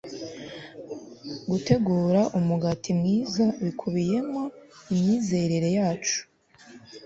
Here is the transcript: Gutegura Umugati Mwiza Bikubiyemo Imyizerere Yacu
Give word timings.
Gutegura 1.49 2.21
Umugati 2.39 2.89
Mwiza 2.99 3.45
Bikubiyemo 3.63 4.43
Imyizerere 4.93 5.69
Yacu 5.77 6.19